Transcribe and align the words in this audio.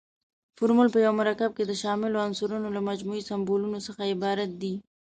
فورمول 0.55 0.87
په 0.91 0.99
یو 1.05 1.13
مرکب 1.21 1.51
کې 1.57 1.63
د 1.65 1.71
شاملو 1.81 2.23
عنصرونو 2.25 2.67
له 2.75 2.81
مجموعي 2.89 3.23
سمبولونو 3.29 3.77
څخه 3.87 4.01
عبارت 4.13 4.49
دی. 4.61 4.73